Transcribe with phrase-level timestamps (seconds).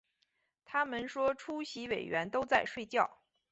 [0.65, 3.19] 他们说出席委员都在睡觉